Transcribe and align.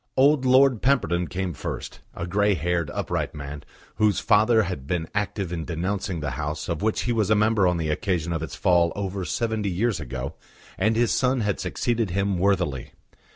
Old 0.17 0.45
Lord 0.45 0.81
Pemberton 0.81 1.27
came 1.27 1.53
first, 1.53 1.99
a 2.15 2.25
grey 2.25 2.55
haired, 2.55 2.89
upright 2.89 3.35
man, 3.35 3.63
whose 3.97 4.19
father 4.19 4.63
had 4.63 4.87
been 4.87 5.07
active 5.13 5.53
in 5.53 5.63
denouncing 5.63 6.21
the 6.21 6.31
House 6.41 6.67
of 6.67 6.81
which 6.81 7.01
he 7.03 7.13
was 7.13 7.29
a 7.29 7.35
member 7.35 7.67
on 7.67 7.77
the 7.77 7.89
occasion 7.89 8.33
of 8.33 8.41
its 8.41 8.55
fall 8.55 8.91
over 8.95 9.23
seventy 9.23 9.69
years 9.69 9.99
ago, 9.99 10.33
and 10.75 10.95
his 10.95 11.11
son 11.13 11.41
had 11.41 11.59
succeeded 11.59 12.09
him 12.09 12.39
worthily. 12.39 12.93